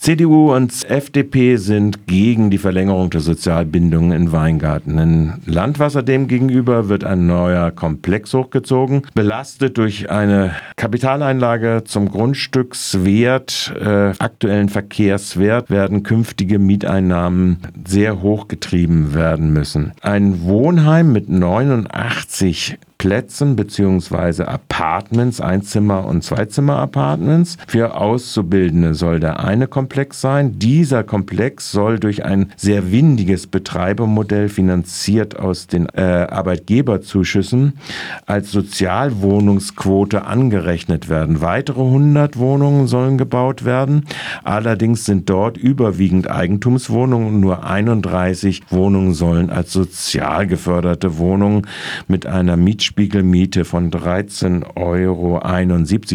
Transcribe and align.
CDU 0.00 0.54
und 0.54 0.72
FDP 0.88 1.56
sind 1.56 2.06
gegen 2.06 2.48
die 2.48 2.56
Verlängerung 2.56 3.10
der 3.10 3.20
Sozialbindungen 3.20 4.12
in 4.12 4.32
Weingarten. 4.32 4.96
In 4.96 5.34
Landwasser 5.44 6.02
demgegenüber 6.02 6.88
wird 6.88 7.04
ein 7.04 7.26
neuer 7.26 7.70
Komplex 7.70 8.32
hochgezogen, 8.32 9.02
belastet 9.14 9.76
durch 9.76 10.08
eine 10.08 10.54
Kapitaleinlage 10.76 11.82
zum 11.84 12.10
Grundstückswert, 12.10 13.74
äh, 13.78 14.14
aktuellen 14.18 14.70
Verkehrswert, 14.70 15.68
werden 15.68 16.02
künftige 16.02 16.58
Mieteinnahmen 16.58 17.58
sehr 17.86 18.22
hoch 18.22 18.48
getrieben 18.48 19.12
werden 19.12 19.52
müssen. 19.52 19.92
Ein 20.00 20.40
Wohnheim 20.40 21.12
mit 21.12 21.28
89 21.28 22.78
Plätzen 23.00 23.56
beziehungsweise 23.56 24.46
Apartments, 24.46 25.40
Einzimmer- 25.40 26.04
und 26.04 26.22
Zweizimmer-Apartments. 26.22 27.56
Für 27.66 27.94
Auszubildende 27.94 28.92
soll 28.92 29.20
der 29.20 29.42
eine 29.42 29.68
Komplex 29.68 30.20
sein. 30.20 30.58
Dieser 30.58 31.02
Komplex 31.02 31.72
soll 31.72 31.98
durch 31.98 32.26
ein 32.26 32.52
sehr 32.58 32.92
windiges 32.92 33.46
Betreibermodell 33.46 34.50
finanziert 34.50 35.38
aus 35.38 35.66
den 35.66 35.86
äh, 35.94 36.26
Arbeitgeberzuschüssen 36.28 37.78
als 38.26 38.52
Sozialwohnungsquote 38.52 40.26
angerechnet 40.26 41.08
werden. 41.08 41.40
Weitere 41.40 41.80
100 41.80 42.36
Wohnungen 42.36 42.86
sollen 42.86 43.16
gebaut 43.16 43.64
werden. 43.64 44.04
Allerdings 44.44 45.06
sind 45.06 45.30
dort 45.30 45.56
überwiegend 45.56 46.30
Eigentumswohnungen 46.30 47.28
und 47.28 47.40
nur 47.40 47.64
31 47.64 48.64
Wohnungen 48.68 49.14
sollen 49.14 49.48
als 49.48 49.72
sozial 49.72 50.46
geförderte 50.46 51.16
Wohnungen 51.16 51.66
mit 52.06 52.26
einer 52.26 52.58
Mietspiel 52.58 52.89
Mietspiegelmiete 52.90 53.64
von 53.64 53.90
13,71 53.90 54.66
Euro, 54.76 55.38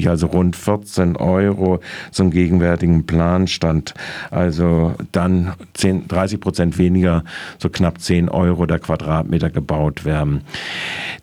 also 0.09 0.27
rund 0.27 0.55
14 0.55 1.15
Euro 1.15 1.79
zum 2.11 2.31
gegenwärtigen 2.31 3.05
Planstand. 3.05 3.93
Also 4.31 4.93
dann 5.11 5.53
10, 5.73 6.07
30 6.07 6.39
Prozent 6.39 6.77
weniger, 6.77 7.23
so 7.59 7.69
knapp 7.69 8.01
10 8.01 8.29
Euro 8.29 8.65
der 8.65 8.79
Quadratmeter 8.79 9.49
gebaut 9.49 10.05
werden. 10.05 10.41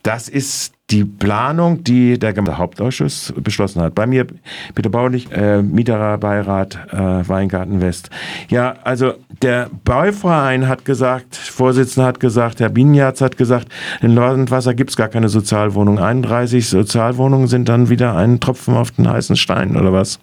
Das 0.03 0.29
ist 0.29 0.75
die 0.93 1.05
Planung, 1.05 1.83
die 1.85 2.19
der 2.19 2.35
Hauptausschuss 2.59 3.33
beschlossen 3.37 3.81
hat. 3.81 3.95
Bei 3.95 4.07
mir, 4.07 4.27
Peter 4.75 4.91
Baulich, 4.91 5.33
äh, 5.33 5.63
Mieterbeirat 5.63 6.79
äh, 6.93 7.29
Weingarten 7.29 7.81
West. 7.81 8.11
Ja, 8.49 8.75
also 8.85 9.15
der 9.41 9.71
Bauverein 9.85 10.69
hat 10.69 10.85
gesagt, 10.85 11.35
Vorsitzender 11.35 12.07
hat 12.07 12.21
gesagt, 12.21 12.61
Herr 12.61 12.69
Binjatz 12.69 13.23
hat 13.23 13.39
gesagt, 13.39 13.69
in 14.03 14.15
Landwasser 14.15 14.75
gibt 14.75 14.91
es 14.91 14.97
gar 14.97 15.09
keine 15.09 15.31
Sozialwohnung. 15.31 15.99
31 15.99 16.69
Sozialwohnungen 16.69 17.49
sind 17.49 17.69
dann 17.69 17.89
wieder 17.89 18.15
ein 18.15 18.39
Tropfen 18.39 18.75
auf 18.75 18.91
den 18.91 19.09
heißen 19.09 19.37
Stein, 19.37 19.77
oder 19.77 19.93
was? 19.93 20.21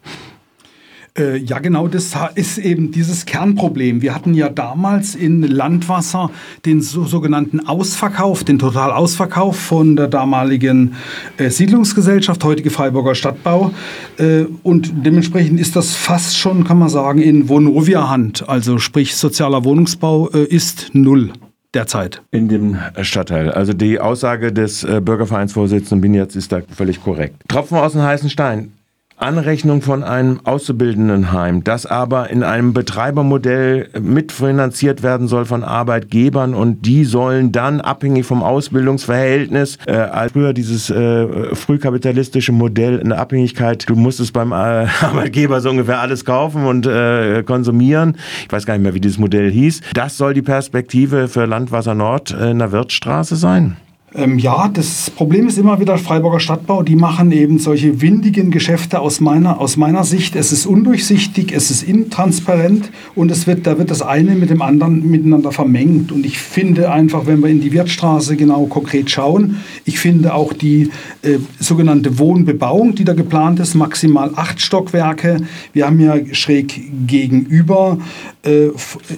Äh, 1.20 1.38
ja, 1.38 1.60
genau, 1.60 1.88
das 1.88 2.16
ist 2.36 2.58
eben 2.58 2.92
dieses 2.92 3.26
Kernproblem. 3.26 4.02
Wir 4.02 4.16
hatten 4.16 4.34
ja 4.34 4.50
damals 4.50 5.16
in 5.16 5.42
Landwasser 5.42 6.32
den 6.66 6.82
so, 6.82 7.04
sogenannten 7.04 7.68
Ausverkauf, 7.68 8.44
den 8.44 8.58
Totalausverkauf 8.58 9.58
von 9.58 9.96
der 9.96 10.08
damaligen 10.08 10.96
äh, 11.38 11.50
Siedlungsgesellschaft, 11.50 12.44
heutige 12.44 12.70
Freiburger 12.70 13.16
Stadtbau. 13.16 13.72
Äh, 14.18 14.46
und 14.64 14.92
dementsprechend 15.06 15.60
ist 15.60 15.76
das 15.76 15.96
fast 15.96 16.38
schon, 16.38 16.64
kann 16.64 16.80
man 16.80 16.90
sagen, 16.90 17.22
in 17.22 17.50
Vonovia-Hand. 17.50 18.48
Also 18.48 18.80
sprich, 18.80 19.16
sozialer 19.16 19.66
Wohnungsbau 19.66 20.30
äh, 20.30 20.46
ist 20.46 20.92
null 20.94 21.32
derzeit. 21.74 22.22
In 22.32 22.48
dem 22.48 22.78
Stadtteil. 23.02 23.52
Also 23.52 23.74
die 23.74 24.00
Aussage 24.00 24.52
des 24.52 24.84
äh, 24.84 25.02
Bürgervereinsvorsitzenden 25.02 26.02
Binetz 26.02 26.36
ist 26.36 26.52
da 26.52 26.62
völlig 26.76 27.04
korrekt. 27.04 27.44
Tropfen 27.48 27.78
aus 27.78 27.92
dem 27.92 28.02
heißen 28.02 28.30
Stein. 28.30 28.72
Anrechnung 29.20 29.82
von 29.82 30.04
einem 30.04 30.40
Auszubildendenheim, 30.46 31.64
das 31.64 31.86
aber 31.86 32.30
in 32.30 32.42
einem 32.42 32.74
Betreibermodell 32.74 33.90
mitfinanziert 34.00 35.04
werden 35.04 35.28
soll 35.28 35.46
von 35.46 35.66
Arbeitgebern 35.66 36.54
und 36.54 36.86
die 36.86 37.04
sollen 37.04 37.52
dann 37.52 37.82
abhängig 37.82 38.26
vom 38.26 38.44
Ausbildungsverhältnis, 38.44 39.78
äh, 39.88 39.92
als 39.92 40.32
früher 40.32 40.54
dieses 40.54 40.90
äh, 40.90 41.54
frühkapitalistische 41.54 42.54
Modell 42.54 43.00
in 43.00 43.12
Abhängigkeit, 43.12 43.88
du 43.90 43.96
musstest 43.96 44.32
beim 44.32 44.54
äh, 44.54 44.56
Arbeitgeber 45.02 45.60
so 45.60 45.70
ungefähr 45.70 46.00
alles 46.00 46.24
kaufen 46.24 46.66
und 46.66 46.88
äh, 46.88 47.44
konsumieren. 47.44 48.16
Ich 48.46 48.52
weiß 48.52 48.66
gar 48.66 48.76
nicht 48.76 48.84
mehr, 48.84 48.94
wie 48.94 49.02
dieses 49.02 49.18
Modell 49.18 49.52
hieß. 49.52 49.82
Das 49.94 50.16
soll 50.16 50.34
die 50.34 50.42
Perspektive 50.42 51.28
für 51.28 51.46
Landwasser 51.46 51.94
Nord 51.94 52.32
in 52.32 52.60
der 52.60 52.72
Wirtstraße 52.72 53.36
sein. 53.36 53.76
Ähm, 54.16 54.40
ja, 54.40 54.68
das 54.70 55.12
Problem 55.12 55.48
ist 55.48 55.58
immer 55.58 55.80
wieder 55.80 55.98
Freiburger 55.98 56.40
Stadtbau. 56.40 56.82
Die 56.82 56.96
machen 56.96 57.32
eben 57.32 57.60
solche 57.60 58.02
windigen 58.02 58.50
Geschäfte 58.50 59.00
aus 59.00 59.20
meiner, 59.20 59.60
aus 59.60 59.78
meiner 59.78 60.04
Sicht. 60.04 60.36
Es 60.36 60.52
ist 60.52 60.66
undurchsichtig, 60.66 61.52
es 61.52 61.70
ist 61.70 61.84
intransparent 61.84 62.90
und 63.14 63.30
es 63.30 63.46
wird, 63.46 63.68
da 63.68 63.78
wird 63.78 63.92
das 63.92 64.02
eine 64.02 64.36
mit 64.36 64.50
dem 64.50 64.64
anderen 64.64 65.10
miteinander 65.10 65.52
vermengt. 65.52 66.12
Und 66.12 66.26
ich 66.26 66.40
finde 66.40 66.92
einfach, 66.92 67.28
wenn 67.28 67.42
wir 67.42 67.50
in 67.50 67.62
die 67.62 67.72
Wirtstraße 67.72 68.36
genau 68.36 68.66
konkret 68.66 69.12
schauen, 69.12 69.58
ich 69.86 70.00
finde 70.00 70.34
auch 70.34 70.54
die 70.54 70.90
äh, 71.22 71.38
sogenannte 71.60 72.18
Wohnbebauung, 72.18 72.96
die 72.96 73.04
da 73.04 73.14
geplant 73.14 73.60
ist, 73.60 73.76
maximal 73.76 74.32
acht 74.36 74.60
Stockwerke. 74.60 75.42
Wir 75.74 75.86
haben 75.86 76.00
ja 76.00 76.16
schräg 76.32 76.82
gegenüber, 77.06 78.00
äh, 78.44 78.70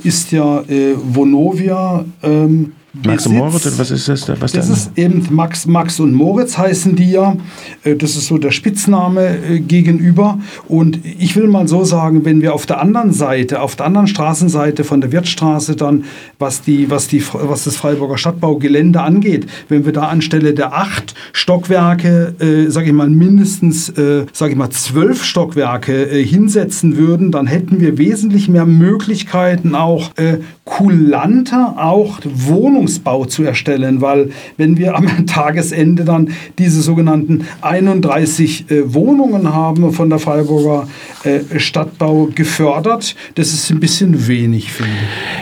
ist 0.03 0.31
ja 0.33 0.61
äh, 0.61 0.95
Vonovia. 0.97 2.03
Ähm, 2.23 2.73
Max 2.93 3.25
und 3.25 3.37
Moritz, 3.37 3.65
oder 3.65 3.77
was 3.77 3.89
ist 3.89 4.09
das? 4.09 4.27
Was 4.41 4.51
das 4.51 4.69
ist 4.69 4.91
eben 4.97 5.25
Max, 5.29 5.65
Max 5.65 5.99
und 6.01 6.13
Moritz 6.13 6.57
heißen 6.57 6.95
die 6.95 7.11
ja. 7.11 7.37
Äh, 7.83 7.95
das 7.95 8.17
ist 8.17 8.27
so 8.27 8.37
der 8.37 8.51
Spitzname 8.51 9.37
äh, 9.37 9.59
gegenüber. 9.59 10.39
Und 10.67 10.99
ich 11.05 11.37
will 11.37 11.47
mal 11.47 11.69
so 11.69 11.85
sagen, 11.85 12.25
wenn 12.25 12.41
wir 12.41 12.53
auf 12.53 12.65
der 12.65 12.81
anderen 12.81 13.13
Seite, 13.13 13.61
auf 13.61 13.77
der 13.77 13.85
anderen 13.85 14.07
Straßenseite 14.07 14.83
von 14.83 14.99
der 14.99 15.13
Wirtstraße 15.13 15.77
dann, 15.77 16.03
was, 16.37 16.63
die, 16.63 16.89
was, 16.89 17.07
die, 17.07 17.23
was 17.31 17.63
das 17.63 17.77
Freiburger 17.77 18.17
Stadtbaugelände 18.17 19.01
angeht, 19.01 19.47
wenn 19.69 19.85
wir 19.85 19.93
da 19.93 20.09
anstelle 20.09 20.53
der 20.53 20.73
acht 20.73 21.15
Stockwerke, 21.31 22.35
äh, 22.39 22.69
sage 22.69 22.87
ich 22.87 22.93
mal, 22.93 23.09
mindestens, 23.09 23.87
äh, 23.89 24.25
sage 24.33 24.51
ich 24.51 24.57
mal, 24.57 24.69
zwölf 24.69 25.23
Stockwerke 25.23 26.09
äh, 26.11 26.25
hinsetzen 26.25 26.97
würden, 26.97 27.31
dann 27.31 27.47
hätten 27.47 27.79
wir 27.79 27.97
wesentlich 27.97 28.49
mehr 28.49 28.65
Möglichkeiten, 28.65 29.75
auch 29.75 30.11
äh, 30.17 30.39
kulanter, 30.71 31.75
auch 31.77 32.19
Wohnungsbau 32.23 33.25
zu 33.25 33.43
erstellen, 33.43 33.99
weil 33.99 34.31
wenn 34.55 34.77
wir 34.77 34.95
am 34.95 35.25
Tagesende 35.27 36.05
dann 36.05 36.29
diese 36.57 36.81
sogenannten 36.81 37.45
31 37.59 38.71
äh, 38.71 38.93
Wohnungen 38.93 39.53
haben 39.53 39.91
von 39.91 40.09
der 40.09 40.19
Freiburger 40.19 40.87
äh, 41.25 41.59
Stadtbau 41.59 42.29
gefördert, 42.33 43.17
das 43.35 43.53
ist 43.53 43.69
ein 43.69 43.81
bisschen 43.81 44.29
wenig, 44.29 44.71
finde 44.71 44.93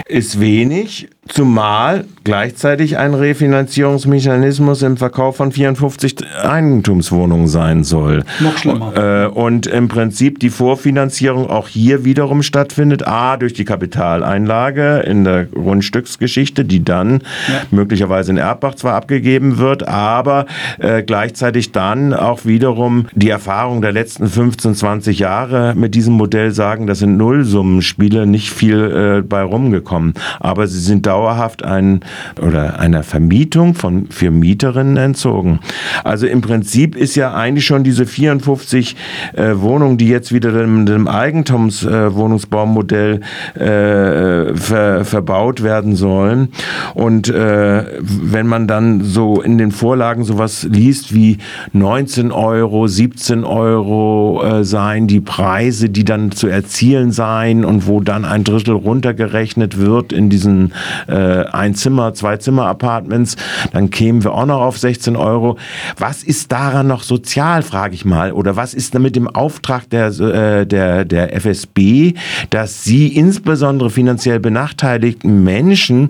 ich. 0.07 0.15
Ist 0.15 0.39
wenig, 0.39 1.07
Zumal 1.29 2.05
gleichzeitig 2.23 2.97
ein 2.97 3.13
Refinanzierungsmechanismus 3.13 4.81
im 4.81 4.97
Verkauf 4.97 5.37
von 5.37 5.51
54 5.51 6.15
Eigentumswohnungen 6.43 7.47
sein 7.47 7.83
soll. 7.83 8.23
Noch 8.39 8.57
schlimmer. 8.57 9.25
Äh, 9.25 9.27
und 9.27 9.67
im 9.67 9.87
Prinzip 9.87 10.39
die 10.39 10.49
Vorfinanzierung 10.49 11.49
auch 11.49 11.67
hier 11.67 12.03
wiederum 12.03 12.41
stattfindet. 12.41 13.07
A, 13.07 13.37
durch 13.37 13.53
die 13.53 13.63
Kapitaleinlage 13.63 14.99
in 15.01 15.23
der 15.23 15.45
Grundstücksgeschichte, 15.45 16.65
die 16.65 16.83
dann 16.83 17.21
ja. 17.47 17.61
möglicherweise 17.71 18.31
in 18.31 18.37
Erbbach 18.37 18.75
zwar 18.75 18.95
abgegeben 18.95 19.59
wird, 19.59 19.87
aber 19.87 20.47
äh, 20.79 21.03
gleichzeitig 21.03 21.71
dann 21.71 22.13
auch 22.13 22.45
wiederum 22.45 23.07
die 23.13 23.29
Erfahrung 23.29 23.81
der 23.81 23.91
letzten 23.91 24.27
15, 24.27 24.75
20 24.75 25.19
Jahre 25.19 25.73
mit 25.75 25.93
diesem 25.93 26.15
Modell 26.15 26.51
sagen, 26.51 26.87
das 26.87 26.99
sind 26.99 27.17
Nullsummenspiele, 27.17 28.25
nicht 28.25 28.51
viel 28.51 29.19
äh, 29.19 29.21
bei 29.21 29.43
rumgekommen. 29.43 30.15
Aber 30.39 30.67
sie 30.67 30.79
sind 30.79 31.05
da 31.05 31.18
dauerhaft 31.19 31.63
ein, 31.63 31.99
oder 32.41 32.79
einer 32.79 33.03
Vermietung 33.03 33.75
von, 33.75 34.07
für 34.09 34.31
Mieterinnen 34.31 34.95
entzogen. 34.97 35.59
Also 36.03 36.25
im 36.27 36.41
Prinzip 36.41 36.95
ist 36.95 37.15
ja 37.15 37.33
eigentlich 37.33 37.65
schon 37.65 37.83
diese 37.83 38.05
54 38.05 38.95
äh, 39.33 39.51
Wohnungen, 39.55 39.97
die 39.97 40.07
jetzt 40.07 40.33
wieder 40.33 40.53
dem, 40.53 40.85
dem 40.85 41.09
Eigentumswohnungsbaumodell 41.09 43.19
äh, 43.59 44.49
äh, 44.49 44.55
ver, 44.55 45.03
verbaut 45.03 45.61
werden 45.61 45.95
sollen. 45.95 46.49
Und 46.93 47.27
äh, 47.29 47.83
wenn 47.99 48.47
man 48.47 48.67
dann 48.67 49.03
so 49.03 49.41
in 49.41 49.57
den 49.57 49.71
Vorlagen 49.71 50.23
sowas 50.23 50.67
liest 50.69 51.13
wie 51.13 51.39
19 51.73 52.31
Euro, 52.31 52.87
17 52.87 53.43
Euro 53.43 54.41
äh, 54.43 54.63
seien 54.63 55.07
die 55.07 55.19
Preise, 55.19 55.89
die 55.89 56.05
dann 56.05 56.31
zu 56.31 56.47
erzielen 56.47 57.11
seien 57.11 57.65
und 57.65 57.87
wo 57.87 57.99
dann 57.99 58.23
ein 58.25 58.43
Drittel 58.43 58.75
runtergerechnet 58.75 59.77
wird 59.77 60.13
in 60.13 60.29
diesen 60.29 60.73
äh, 61.09 61.45
Ein-Zimmer-, 61.51 62.13
Zwei-Zimmer-Apartments, 62.13 63.35
dann 63.73 63.89
kämen 63.89 64.23
wir 64.23 64.33
auch 64.33 64.45
noch 64.45 64.61
auf 64.61 64.77
16 64.77 65.15
Euro. 65.15 65.57
Was 65.97 66.23
ist 66.23 66.51
daran 66.51 66.87
noch 66.87 67.03
sozial, 67.03 67.63
frage 67.63 67.95
ich 67.95 68.05
mal? 68.05 68.31
Oder 68.31 68.55
was 68.55 68.73
ist 68.73 68.97
mit 68.99 69.15
dem 69.15 69.27
Auftrag 69.27 69.89
der, 69.89 70.07
äh, 70.07 70.65
der, 70.65 71.05
der 71.05 71.35
FSB, 71.35 72.13
dass 72.49 72.83
sie 72.83 73.07
insbesondere 73.07 73.89
finanziell 73.89 74.39
benachteiligten 74.39 75.43
Menschen 75.43 76.09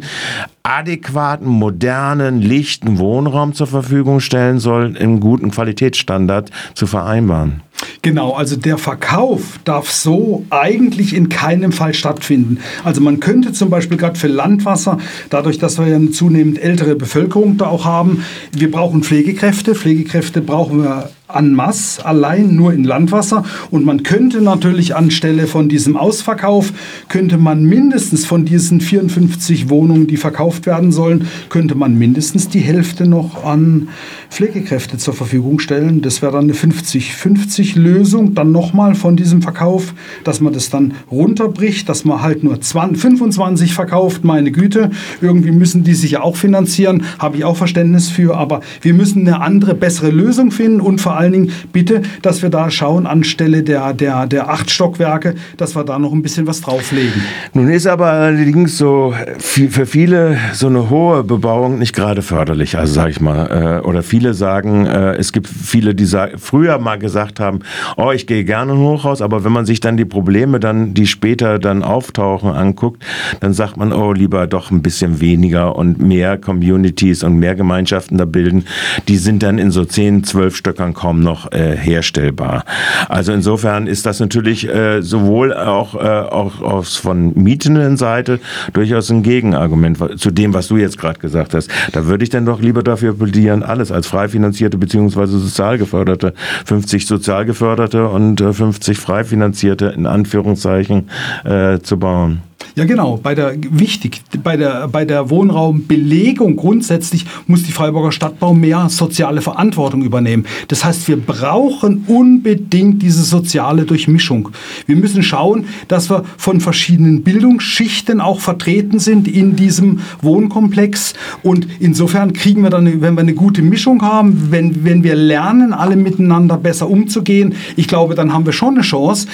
adäquaten, 0.69 1.47
modernen, 1.47 2.41
lichten 2.41 2.99
Wohnraum 2.99 3.53
zur 3.53 3.67
Verfügung 3.67 4.19
stellen 4.19 4.59
soll, 4.59 4.95
im 4.95 5.19
guten 5.19 5.49
Qualitätsstandard 5.49 6.51
zu 6.75 6.85
vereinbaren. 6.85 7.63
Genau, 8.01 8.33
also 8.33 8.55
der 8.55 8.77
Verkauf 8.77 9.59
darf 9.63 9.89
so 9.89 10.45
eigentlich 10.49 11.15
in 11.15 11.29
keinem 11.29 11.71
Fall 11.71 11.93
stattfinden. 11.93 12.59
Also 12.83 13.01
man 13.01 13.19
könnte 13.19 13.51
zum 13.51 13.69
Beispiel 13.69 13.97
gerade 13.97 14.17
für 14.17 14.27
Landwasser, 14.27 14.99
dadurch, 15.29 15.57
dass 15.57 15.79
wir 15.79 15.87
ja 15.87 15.95
eine 15.95 16.11
zunehmend 16.11 16.61
ältere 16.61 16.95
Bevölkerung 16.95 17.57
da 17.57 17.67
auch 17.67 17.85
haben, 17.85 18.23
wir 18.51 18.69
brauchen 18.69 19.03
Pflegekräfte. 19.03 19.75
Pflegekräfte 19.75 20.41
brauchen 20.41 20.83
wir 20.83 21.09
en 21.33 21.53
masse, 21.53 22.03
allein 22.05 22.55
nur 22.55 22.73
in 22.73 22.83
Landwasser. 22.83 23.43
Und 23.69 23.85
man 23.85 24.03
könnte 24.03 24.41
natürlich 24.41 24.95
anstelle 24.95 25.45
von 25.45 25.69
diesem 25.69 25.95
Ausverkauf, 25.95 26.73
könnte 27.07 27.37
man 27.37 27.63
mindestens 27.63 28.25
von 28.25 28.45
diesen 28.45 28.81
54 28.81 29.69
Wohnungen, 29.69 30.07
die 30.07 30.17
verkauft 30.17 30.65
werden 30.65 30.91
sollen, 30.91 31.27
könnte 31.49 31.75
man 31.75 31.97
mindestens 31.97 32.49
die 32.49 32.59
Hälfte 32.59 33.05
noch 33.05 33.45
an 33.45 33.89
Pflegekräfte 34.31 34.97
zur 34.97 35.13
Verfügung 35.13 35.59
stellen. 35.59 36.01
Das 36.01 36.21
wäre 36.21 36.31
dann 36.31 36.45
eine 36.45 36.53
50-50-Lösung, 36.53 38.33
dann 38.33 38.51
nochmal 38.51 38.95
von 38.95 39.15
diesem 39.15 39.41
Verkauf, 39.41 39.93
dass 40.23 40.41
man 40.41 40.53
das 40.53 40.69
dann 40.69 40.93
runterbricht, 41.11 41.87
dass 41.89 42.05
man 42.05 42.21
halt 42.21 42.43
nur 42.43 42.59
20, 42.59 42.99
25 42.99 43.73
verkauft, 43.73 44.23
meine 44.23 44.51
Güte. 44.51 44.89
Irgendwie 45.21 45.51
müssen 45.51 45.83
die 45.83 45.93
sich 45.93 46.11
ja 46.11 46.21
auch 46.21 46.35
finanzieren, 46.35 47.03
habe 47.19 47.37
ich 47.37 47.45
auch 47.45 47.57
Verständnis 47.57 48.09
für, 48.09 48.35
aber 48.35 48.61
wir 48.81 48.95
müssen 48.95 49.27
eine 49.27 49.41
andere, 49.41 49.75
bessere 49.75 50.09
Lösung 50.09 50.51
finden 50.51 50.81
und 50.81 50.99
vor 50.99 51.18
allen 51.19 51.33
Dingen 51.33 51.51
bitte, 51.71 52.01
dass 52.21 52.41
wir 52.41 52.49
da 52.49 52.71
schauen, 52.71 53.05
anstelle 53.05 53.63
der, 53.63 53.93
der, 53.93 54.25
der 54.25 54.49
acht 54.49 54.71
Stockwerke, 54.71 55.35
dass 55.57 55.75
wir 55.75 55.83
da 55.83 55.99
noch 55.99 56.13
ein 56.13 56.21
bisschen 56.21 56.47
was 56.47 56.61
drauflegen. 56.61 57.21
Nun 57.53 57.69
ist 57.69 57.87
aber 57.87 58.07
allerdings 58.07 58.77
so 58.77 59.13
für 59.37 59.85
viele 59.85 60.37
so 60.53 60.67
eine 60.67 60.89
hohe 60.89 61.23
Bebauung 61.23 61.79
nicht 61.79 61.93
gerade 61.93 62.21
förderlich, 62.21 62.77
also 62.77 62.93
sage 62.93 63.11
ich 63.11 63.21
mal. 63.21 63.81
Äh, 63.83 63.87
oder 63.87 64.03
viele 64.03 64.33
sagen, 64.33 64.85
äh, 64.85 65.15
es 65.15 65.31
gibt 65.31 65.47
viele, 65.47 65.93
die 65.95 66.07
früher 66.37 66.79
mal 66.79 66.97
gesagt 66.97 67.39
haben, 67.39 67.59
oh, 67.97 68.11
ich 68.11 68.27
gehe 68.27 68.43
gerne 68.43 68.73
in 68.73 68.79
Hochhaus, 68.79 69.21
aber 69.21 69.43
wenn 69.43 69.51
man 69.51 69.65
sich 69.65 69.79
dann 69.79 69.97
die 69.97 70.05
Probleme 70.05 70.59
dann, 70.59 70.93
die 70.93 71.07
später 71.07 71.59
dann 71.59 71.83
auftauchen, 71.83 72.51
anguckt, 72.51 73.03
dann 73.39 73.53
sagt 73.53 73.77
man, 73.77 73.91
oh, 73.91 74.13
lieber 74.13 74.47
doch 74.47 74.71
ein 74.71 74.81
bisschen 74.81 75.19
weniger 75.19 75.75
und 75.75 75.99
mehr 76.01 76.37
Communities 76.37 77.23
und 77.23 77.37
mehr 77.37 77.55
Gemeinschaften 77.55 78.17
da 78.17 78.25
bilden. 78.25 78.65
Die 79.07 79.17
sind 79.17 79.43
dann 79.43 79.57
in 79.57 79.71
so 79.71 79.85
10, 79.85 80.23
12 80.23 80.55
Stöckern 80.55 80.93
kaum 80.93 81.08
kaum 81.09 81.21
noch 81.21 81.51
äh, 81.51 81.75
herstellbar. 81.75 82.65
Also 83.07 83.31
insofern 83.33 83.87
ist 83.87 84.05
das 84.05 84.19
natürlich 84.19 84.69
äh, 84.69 85.01
sowohl 85.01 85.53
auch, 85.55 85.95
äh, 85.95 85.97
auch 85.97 86.61
aus 86.61 86.97
von 86.97 87.33
mietenden 87.33 87.97
Seite 87.97 88.39
durchaus 88.73 89.09
ein 89.09 89.23
Gegenargument 89.23 89.97
zu 90.19 90.29
dem, 90.29 90.53
was 90.53 90.67
du 90.67 90.77
jetzt 90.77 90.99
gerade 90.99 91.19
gesagt 91.19 91.55
hast. 91.55 91.71
Da 91.93 92.05
würde 92.05 92.23
ich 92.23 92.29
dann 92.29 92.45
doch 92.45 92.61
lieber 92.61 92.83
dafür 92.83 93.17
plädieren, 93.17 93.63
alles 93.63 93.91
als 93.91 94.05
frei 94.05 94.27
finanzierte 94.27 94.77
bzw. 94.77 95.25
sozial 95.25 95.79
geförderte, 95.79 96.35
50 96.65 97.07
sozial 97.07 97.45
geförderte 97.45 98.07
und 98.07 98.39
50 98.39 98.95
äh, 98.95 99.01
frei 99.01 99.23
finanzierte 99.23 99.87
in 99.87 100.05
Anführungszeichen 100.05 101.09
äh, 101.43 101.79
zu 101.79 101.97
bauen. 101.97 102.48
Ja, 102.75 102.85
genau. 102.85 103.19
Bei 103.21 103.35
der, 103.35 103.55
wichtig, 103.71 104.21
bei 104.43 104.55
der, 104.55 104.87
bei 104.87 105.03
der 105.03 105.29
Wohnraumbelegung 105.29 106.55
grundsätzlich 106.55 107.25
muss 107.47 107.63
die 107.63 107.71
Freiburger 107.71 108.11
Stadtbau 108.11 108.53
mehr 108.53 108.89
soziale 108.89 109.41
Verantwortung 109.41 110.03
übernehmen. 110.03 110.45
Das 110.67 110.85
heißt, 110.85 111.07
wir 111.07 111.17
brauchen 111.17 112.05
unbedingt 112.07 113.01
diese 113.01 113.23
soziale 113.23 113.83
Durchmischung. 113.83 114.49
Wir 114.85 114.95
müssen 114.95 115.23
schauen, 115.23 115.65
dass 115.87 116.09
wir 116.09 116.23
von 116.37 116.61
verschiedenen 116.61 117.23
Bildungsschichten 117.23 118.21
auch 118.21 118.39
vertreten 118.39 118.99
sind 118.99 119.27
in 119.27 119.55
diesem 119.55 119.99
Wohnkomplex. 120.21 121.13
Und 121.43 121.67
insofern 121.79 122.33
kriegen 122.33 122.63
wir 122.63 122.69
dann, 122.69 123.01
wenn 123.01 123.15
wir 123.15 123.21
eine 123.21 123.33
gute 123.33 123.61
Mischung 123.61 124.01
haben, 124.01 124.51
wenn, 124.51 124.85
wenn 124.85 125.03
wir 125.03 125.15
lernen, 125.15 125.73
alle 125.73 125.95
miteinander 125.95 126.57
besser 126.57 126.89
umzugehen, 126.89 127.55
ich 127.75 127.87
glaube, 127.87 128.15
dann 128.15 128.31
haben 128.31 128.45
wir 128.45 128.53
schon 128.53 128.75
eine 128.75 128.83
Chance. 128.83 129.27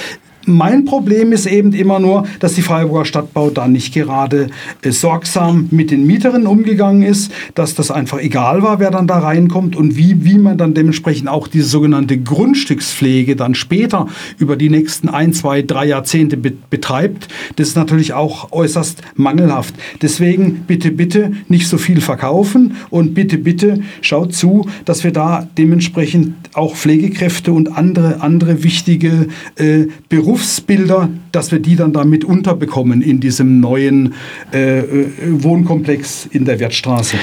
Mein 0.47 0.85
Problem 0.85 1.31
ist 1.31 1.47
eben 1.47 1.73
immer 1.73 1.99
nur, 1.99 2.25
dass 2.39 2.53
die 2.53 2.61
Freiburger 2.61 3.05
Stadtbau 3.05 3.49
da 3.49 3.67
nicht 3.67 3.95
gerade 3.95 4.47
äh, 4.83 4.91
sorgsam 4.91 5.67
mit 5.71 5.89
den 5.89 6.05
Mieterinnen 6.05 6.45
umgegangen 6.45 7.01
ist, 7.01 7.31
dass 7.55 7.73
das 7.73 7.89
einfach 7.89 8.19
egal 8.19 8.61
war, 8.61 8.79
wer 8.79 8.91
dann 8.91 9.07
da 9.07 9.17
reinkommt 9.17 9.75
und 9.75 9.97
wie, 9.97 10.23
wie 10.23 10.37
man 10.37 10.59
dann 10.59 10.75
dementsprechend 10.75 11.29
auch 11.29 11.47
diese 11.47 11.67
sogenannte 11.67 12.19
Grundstückspflege 12.19 13.35
dann 13.35 13.55
später 13.55 14.07
über 14.37 14.55
die 14.55 14.69
nächsten 14.69 15.09
ein, 15.09 15.33
zwei, 15.33 15.63
drei 15.63 15.87
Jahrzehnte 15.87 16.37
be 16.37 16.53
betreibt. 16.69 17.27
Das 17.55 17.69
ist 17.69 17.75
natürlich 17.75 18.13
auch 18.13 18.51
äußerst 18.51 19.01
mangelhaft. 19.15 19.73
Deswegen 20.01 20.63
bitte, 20.67 20.91
bitte 20.91 21.31
nicht 21.47 21.67
so 21.67 21.77
viel 21.77 22.01
verkaufen 22.01 22.75
und 22.89 23.13
bitte, 23.13 23.37
bitte 23.37 23.81
schaut 24.01 24.33
zu, 24.33 24.67
dass 24.85 25.03
wir 25.03 25.11
da 25.11 25.47
dementsprechend 25.57 26.35
auch 26.53 26.75
Pflegekräfte 26.75 27.51
und 27.51 27.77
andere, 27.77 28.21
andere 28.21 28.63
wichtige 28.63 29.27
äh, 29.55 29.87
Berufe 30.09 30.34
Berufsbilder, 30.35 31.09
dass 31.31 31.53
wir 31.53 31.59
die 31.59 31.77
dann 31.77 31.93
damit 31.93 32.25
unterbekommen 32.25 33.01
in 33.01 33.21
diesem 33.21 33.61
neuen 33.61 34.15
äh, 34.51 34.79
äh 34.79 35.09
Wohnkomplex 35.43 36.27
in 36.29 36.43
der 36.43 36.59
Wertstraße. 36.59 37.15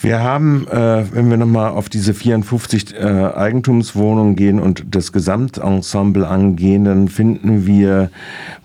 Wir 0.00 0.22
haben, 0.22 0.68
äh, 0.68 1.04
wenn 1.12 1.28
wir 1.28 1.36
nochmal 1.36 1.70
auf 1.70 1.88
diese 1.88 2.14
54 2.14 2.94
äh, 2.94 3.02
Eigentumswohnungen 3.34 4.36
gehen 4.36 4.60
und 4.60 4.84
das 4.94 5.10
Gesamtensemble 5.10 6.28
angehen, 6.28 6.84
dann 6.84 7.08
finden 7.08 7.66
wir 7.66 8.10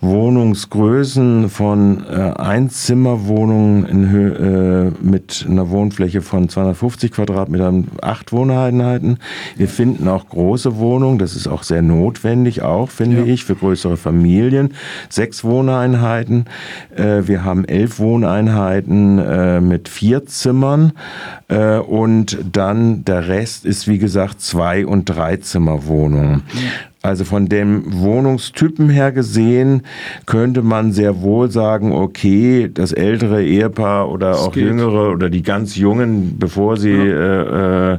Wohnungsgrößen 0.00 1.48
von 1.48 2.04
äh, 2.08 2.34
Einzimmerwohnungen 2.36 3.84
in 3.84 4.10
Höhe, 4.10 4.92
äh, 5.02 5.04
mit 5.04 5.44
einer 5.48 5.70
Wohnfläche 5.70 6.22
von 6.22 6.48
250 6.48 7.10
Quadratmetern, 7.10 7.88
acht 8.00 8.30
Wohneinheiten. 8.30 9.18
Wir 9.56 9.68
finden 9.68 10.06
auch 10.06 10.28
große 10.28 10.76
Wohnungen, 10.76 11.18
das 11.18 11.34
ist 11.34 11.48
auch 11.48 11.64
sehr 11.64 11.82
notwendig, 11.82 12.62
auch 12.62 12.90
finde 12.90 13.18
ja. 13.18 13.24
ich, 13.24 13.44
für 13.44 13.56
größere 13.56 13.96
Familien. 13.96 14.74
Sechs 15.08 15.42
Wohneinheiten. 15.42 16.44
Äh, 16.94 17.26
wir 17.26 17.44
haben 17.44 17.64
elf 17.64 17.98
Wohneinheiten 17.98 19.18
äh, 19.18 19.60
mit 19.60 19.88
vier 19.88 20.26
Zimmern. 20.26 20.92
Äh, 21.48 21.78
und 21.78 22.38
dann 22.52 23.04
der 23.04 23.28
Rest 23.28 23.64
ist, 23.64 23.88
wie 23.88 23.98
gesagt, 23.98 24.40
Zwei- 24.40 24.86
und 24.86 25.06
Dreizimmerwohnungen. 25.06 26.42
Also 27.04 27.24
von 27.24 27.50
dem 27.50 28.00
Wohnungstypen 28.00 28.88
her 28.88 29.12
gesehen 29.12 29.82
könnte 30.24 30.62
man 30.62 30.92
sehr 30.92 31.20
wohl 31.20 31.50
sagen, 31.50 31.92
okay, 31.92 32.70
das 32.72 32.92
ältere 32.92 33.44
Ehepaar 33.44 34.10
oder 34.10 34.30
das 34.30 34.38
auch 34.38 34.52
geht. 34.52 34.64
jüngere 34.64 35.10
oder 35.10 35.28
die 35.28 35.42
ganz 35.42 35.76
jungen, 35.76 36.38
bevor 36.38 36.78
sie 36.78 36.94
ja. 36.94 37.42
äh, 37.42 37.92
äh, 37.92 37.98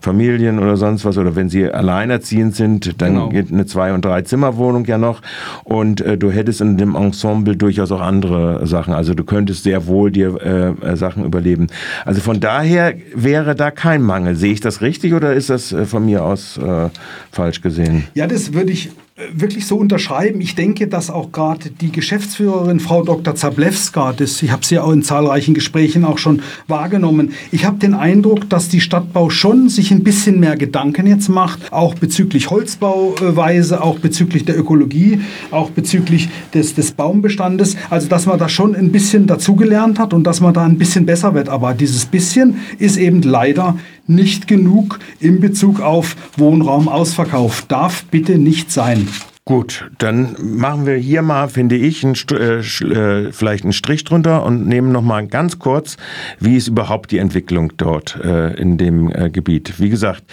Familien 0.00 0.58
oder 0.58 0.78
sonst 0.78 1.04
was 1.04 1.18
oder 1.18 1.36
wenn 1.36 1.50
sie 1.50 1.70
alleinerziehend 1.70 2.56
sind, 2.56 3.02
dann 3.02 3.12
genau. 3.12 3.28
geht 3.28 3.52
eine 3.52 3.66
Zwei- 3.66 3.92
und 3.92 4.06
Drei-Zimmer-Wohnung 4.06 4.86
ja 4.86 4.96
noch 4.96 5.20
und 5.64 6.00
äh, 6.00 6.16
du 6.16 6.30
hättest 6.30 6.62
in 6.62 6.78
dem 6.78 6.94
Ensemble 6.94 7.56
durchaus 7.56 7.92
auch 7.92 8.00
andere 8.00 8.66
Sachen. 8.66 8.94
Also 8.94 9.12
du 9.12 9.24
könntest 9.24 9.64
sehr 9.64 9.86
wohl 9.86 10.10
dir 10.10 10.40
äh, 10.82 10.92
äh 10.92 10.96
Sachen 10.96 11.26
überleben. 11.26 11.66
Also 12.06 12.22
von 12.22 12.40
daher 12.40 12.94
wäre 13.14 13.54
da 13.54 13.70
kein 13.70 14.00
Mangel. 14.00 14.34
Sehe 14.34 14.54
ich 14.54 14.60
das 14.60 14.80
richtig 14.80 15.12
oder 15.12 15.34
ist 15.34 15.50
das 15.50 15.74
äh, 15.74 15.84
von 15.84 16.06
mir 16.06 16.24
aus 16.24 16.56
äh, 16.56 16.88
falsch 17.30 17.60
gesehen? 17.60 18.04
Ja, 18.14 18.26
das 18.26 18.45
würde 18.54 18.72
ich 18.72 18.90
wirklich 19.32 19.66
so 19.66 19.76
unterschreiben. 19.76 20.42
Ich 20.42 20.54
denke, 20.54 20.88
dass 20.88 21.08
auch 21.08 21.32
gerade 21.32 21.70
die 21.70 21.90
Geschäftsführerin 21.90 22.80
Frau 22.80 23.02
Dr. 23.02 23.34
Zablewska, 23.34 24.12
das, 24.12 24.42
ich 24.42 24.50
habe 24.50 24.64
sie 24.64 24.78
auch 24.78 24.92
in 24.92 25.02
zahlreichen 25.02 25.54
Gesprächen 25.54 26.04
auch 26.04 26.18
schon 26.18 26.42
wahrgenommen, 26.68 27.32
ich 27.50 27.64
habe 27.64 27.78
den 27.78 27.94
Eindruck, 27.94 28.50
dass 28.50 28.68
die 28.68 28.80
Stadtbau 28.82 29.30
schon 29.30 29.70
sich 29.70 29.90
ein 29.90 30.04
bisschen 30.04 30.38
mehr 30.38 30.56
Gedanken 30.56 31.06
jetzt 31.06 31.28
macht, 31.28 31.72
auch 31.72 31.94
bezüglich 31.94 32.50
Holzbauweise, 32.50 33.82
auch 33.82 34.00
bezüglich 34.00 34.44
der 34.44 34.58
Ökologie, 34.58 35.20
auch 35.50 35.70
bezüglich 35.70 36.28
des, 36.52 36.74
des 36.74 36.92
Baumbestandes. 36.92 37.76
Also, 37.88 38.08
dass 38.08 38.26
man 38.26 38.38
da 38.38 38.50
schon 38.50 38.76
ein 38.76 38.92
bisschen 38.92 39.26
dazugelernt 39.26 39.98
hat 39.98 40.12
und 40.12 40.24
dass 40.24 40.42
man 40.42 40.52
da 40.52 40.64
ein 40.64 40.76
bisschen 40.76 41.06
besser 41.06 41.32
wird. 41.32 41.48
Aber 41.48 41.72
dieses 41.72 42.04
bisschen 42.04 42.58
ist 42.78 42.98
eben 42.98 43.22
leider 43.22 43.78
nicht 44.06 44.46
genug 44.48 44.98
in 45.20 45.40
Bezug 45.40 45.80
auf 45.80 46.16
Wohnraumausverkauf. 46.36 47.66
Darf 47.68 48.04
bitte 48.04 48.38
nicht 48.38 48.72
sein. 48.72 49.08
Gut, 49.48 49.88
dann 49.98 50.34
machen 50.42 50.86
wir 50.86 50.96
hier 50.96 51.22
mal, 51.22 51.48
finde 51.48 51.76
ich, 51.76 52.04
einen, 52.04 52.16
äh, 52.32 52.58
äh, 52.58 53.30
vielleicht 53.30 53.62
einen 53.62 53.72
Strich 53.72 54.02
drunter 54.02 54.44
und 54.44 54.66
nehmen 54.66 54.90
noch 54.90 55.02
mal 55.02 55.24
ganz 55.28 55.60
kurz, 55.60 55.96
wie 56.40 56.56
ist 56.56 56.66
überhaupt 56.66 57.12
die 57.12 57.18
Entwicklung 57.18 57.72
dort 57.76 58.18
äh, 58.24 58.54
in 58.54 58.76
dem 58.76 59.08
äh, 59.08 59.30
Gebiet. 59.30 59.78
Wie 59.78 59.88
gesagt, 59.88 60.24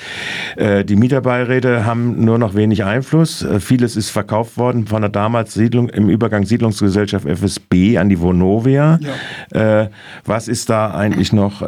äh, 0.55 0.83
die 0.83 0.95
Mieterbeiräte 0.95 1.85
haben 1.85 2.25
nur 2.25 2.39
noch 2.39 2.55
wenig 2.55 2.85
Einfluss. 2.85 3.43
Äh, 3.43 3.59
vieles 3.59 3.95
ist 3.97 4.09
verkauft 4.09 4.57
worden 4.57 4.87
von 4.87 5.03
der 5.03 5.11
damals 5.11 5.53
Siedlung 5.53 5.89
im 5.89 6.09
Übergang 6.09 6.47
Siedlungsgesellschaft 6.47 7.27
FSB 7.27 7.99
an 7.99 8.09
die 8.09 8.19
Vonovia. 8.19 8.97
Ja. 9.53 9.89
was 10.25 10.47
ist 10.47 10.71
da 10.71 10.91
eigentlich 10.91 11.31
noch 11.33 11.61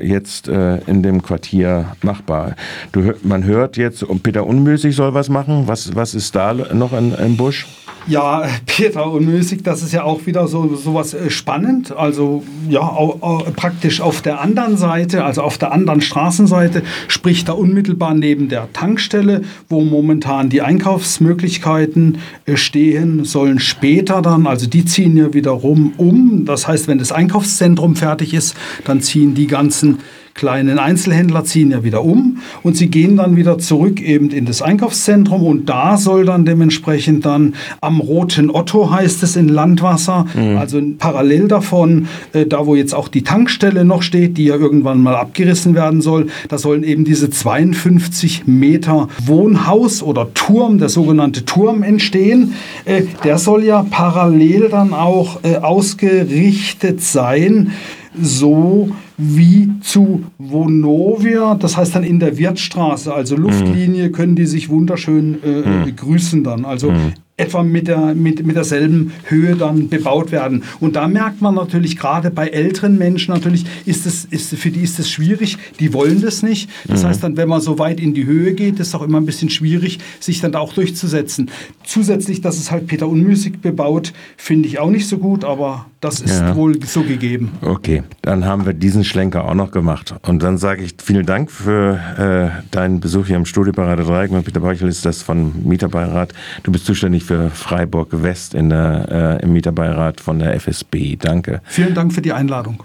jetzt 0.00 0.48
in 0.48 1.02
dem 1.02 1.22
Quartier 1.22 1.92
machbar? 2.02 2.56
Du, 2.92 3.12
man 3.22 3.44
hört 3.44 3.76
jetzt, 3.76 4.04
Peter 4.22 4.46
Unmüßig 4.46 4.96
soll 4.96 5.14
was 5.14 5.28
machen. 5.28 5.64
Was, 5.66 5.94
was 5.94 6.14
ist 6.14 6.34
da 6.34 6.54
noch? 6.54 6.87
Noch 6.90 6.98
in, 6.98 7.14
im 7.14 7.36
Busch? 7.36 7.66
Ja, 8.06 8.44
Peter 8.64 9.10
Unmüßig, 9.10 9.62
das 9.62 9.82
ist 9.82 9.92
ja 9.92 10.02
auch 10.04 10.24
wieder 10.24 10.48
so 10.48 10.74
sowas 10.76 11.12
äh, 11.12 11.28
spannend. 11.28 11.94
Also 11.94 12.42
ja, 12.68 12.80
au, 12.80 13.18
au, 13.20 13.44
praktisch 13.54 14.00
auf 14.00 14.22
der 14.22 14.40
anderen 14.40 14.78
Seite, 14.78 15.24
also 15.24 15.42
auf 15.42 15.58
der 15.58 15.72
anderen 15.72 16.00
Straßenseite, 16.00 16.82
sprich 17.08 17.44
da 17.44 17.52
unmittelbar 17.52 18.14
neben 18.14 18.48
der 18.48 18.72
Tankstelle, 18.72 19.42
wo 19.68 19.82
momentan 19.82 20.48
die 20.48 20.62
Einkaufsmöglichkeiten 20.62 22.18
äh, 22.46 22.56
stehen, 22.56 23.24
sollen 23.24 23.58
später 23.58 24.22
dann, 24.22 24.46
also 24.46 24.66
die 24.66 24.86
ziehen 24.86 25.16
ja 25.16 25.34
wiederum 25.34 25.92
um. 25.98 26.46
Das 26.46 26.66
heißt, 26.66 26.88
wenn 26.88 26.98
das 26.98 27.12
Einkaufszentrum 27.12 27.94
fertig 27.94 28.32
ist, 28.32 28.56
dann 28.84 29.02
ziehen 29.02 29.34
die 29.34 29.48
ganzen 29.48 29.98
kleinen 30.38 30.78
Einzelhändler 30.78 31.42
ziehen 31.42 31.72
ja 31.72 31.82
wieder 31.82 32.04
um 32.04 32.38
und 32.62 32.76
sie 32.76 32.88
gehen 32.88 33.16
dann 33.16 33.34
wieder 33.34 33.58
zurück 33.58 34.00
eben 34.00 34.30
in 34.30 34.44
das 34.44 34.62
Einkaufszentrum 34.62 35.42
und 35.42 35.68
da 35.68 35.96
soll 35.96 36.24
dann 36.24 36.44
dementsprechend 36.44 37.26
dann 37.26 37.54
am 37.80 37.98
Roten 37.98 38.48
Otto 38.48 38.88
heißt 38.88 39.24
es 39.24 39.34
in 39.34 39.48
Landwasser, 39.48 40.26
mhm. 40.36 40.56
also 40.56 40.80
parallel 40.96 41.48
davon, 41.48 42.06
äh, 42.32 42.46
da 42.46 42.66
wo 42.66 42.76
jetzt 42.76 42.94
auch 42.94 43.08
die 43.08 43.22
Tankstelle 43.22 43.84
noch 43.84 44.02
steht, 44.02 44.38
die 44.38 44.44
ja 44.44 44.54
irgendwann 44.54 45.02
mal 45.02 45.16
abgerissen 45.16 45.74
werden 45.74 46.00
soll, 46.00 46.28
da 46.48 46.56
sollen 46.56 46.84
eben 46.84 47.04
diese 47.04 47.30
52 47.30 48.46
Meter 48.46 49.08
Wohnhaus 49.26 50.04
oder 50.04 50.32
Turm, 50.34 50.78
der 50.78 50.88
sogenannte 50.88 51.46
Turm 51.46 51.82
entstehen. 51.82 52.54
Äh, 52.84 53.02
der 53.24 53.38
soll 53.38 53.64
ja 53.64 53.84
parallel 53.90 54.68
dann 54.68 54.94
auch 54.94 55.42
äh, 55.42 55.56
ausgerichtet 55.56 57.02
sein, 57.02 57.72
so 58.20 58.90
wie 59.18 59.68
zu 59.80 60.24
Vonovia, 60.38 61.56
das 61.56 61.76
heißt 61.76 61.96
dann 61.96 62.04
in 62.04 62.20
der 62.20 62.38
Wirtstraße, 62.38 63.12
also 63.12 63.36
Luftlinie, 63.36 64.10
können 64.12 64.36
die 64.36 64.46
sich 64.46 64.70
wunderschön 64.70 65.42
äh, 65.42 65.68
mhm. 65.68 65.84
begrüßen 65.84 66.44
dann. 66.44 66.64
Also 66.64 66.92
mhm 66.92 67.12
etwa 67.38 67.62
mit, 67.62 67.88
der, 67.88 68.14
mit, 68.14 68.44
mit 68.44 68.56
derselben 68.56 69.12
Höhe 69.24 69.56
dann 69.56 69.88
bebaut 69.88 70.32
werden. 70.32 70.64
Und 70.80 70.96
da 70.96 71.08
merkt 71.08 71.40
man 71.40 71.54
natürlich 71.54 71.96
gerade 71.96 72.30
bei 72.30 72.48
älteren 72.48 72.98
Menschen 72.98 73.32
natürlich, 73.32 73.64
ist 73.86 74.06
es, 74.06 74.24
ist, 74.24 74.54
für 74.56 74.70
die 74.70 74.80
ist 74.80 74.98
es 74.98 75.08
schwierig, 75.08 75.56
die 75.80 75.94
wollen 75.94 76.20
das 76.20 76.42
nicht. 76.42 76.68
Das 76.86 77.02
mhm. 77.02 77.06
heißt 77.06 77.22
dann, 77.22 77.36
wenn 77.36 77.48
man 77.48 77.60
so 77.60 77.78
weit 77.78 78.00
in 78.00 78.12
die 78.12 78.26
Höhe 78.26 78.52
geht, 78.54 78.80
ist 78.80 78.88
es 78.88 78.94
auch 78.94 79.02
immer 79.02 79.18
ein 79.18 79.26
bisschen 79.26 79.50
schwierig, 79.50 79.98
sich 80.20 80.40
dann 80.40 80.52
da 80.52 80.58
auch 80.58 80.72
durchzusetzen. 80.72 81.50
Zusätzlich, 81.84 82.40
dass 82.40 82.58
es 82.58 82.70
halt 82.70 82.88
Peter 82.88 83.08
Unmüßig 83.08 83.60
bebaut, 83.60 84.12
finde 84.36 84.68
ich 84.68 84.80
auch 84.80 84.90
nicht 84.90 85.08
so 85.08 85.18
gut, 85.18 85.44
aber 85.44 85.86
das 86.00 86.20
ist 86.20 86.40
ja. 86.40 86.54
wohl 86.54 86.80
so 86.84 87.02
gegeben. 87.02 87.52
Okay, 87.60 88.04
dann 88.22 88.44
haben 88.44 88.66
wir 88.66 88.72
diesen 88.72 89.04
Schlenker 89.04 89.44
auch 89.44 89.54
noch 89.54 89.72
gemacht. 89.72 90.14
Und 90.26 90.42
dann 90.42 90.56
sage 90.56 90.84
ich 90.84 90.94
vielen 91.02 91.26
Dank 91.26 91.50
für 91.50 91.98
äh, 92.18 92.62
deinen 92.70 93.00
Besuch 93.00 93.26
hier 93.26 93.36
im 93.36 93.44
Studio 93.44 93.72
Parade 93.72 94.04
Dreieck. 94.04 94.30
Peter 94.44 94.60
Beuchel 94.60 94.88
ist 94.88 95.04
das 95.04 95.22
von 95.22 95.52
Mieterbeirat. 95.64 96.32
Du 96.62 96.70
bist 96.70 96.86
zuständig 96.86 97.24
für 97.28 97.50
Freiburg 97.50 98.08
West 98.22 98.54
in 98.54 98.70
der, 98.70 99.38
äh, 99.38 99.42
im 99.42 99.52
Mieterbeirat 99.52 100.20
von 100.20 100.38
der 100.38 100.54
FSB. 100.54 101.16
Danke. 101.16 101.60
Vielen 101.64 101.94
Dank 101.94 102.14
für 102.14 102.22
die 102.22 102.32
Einladung. 102.32 102.84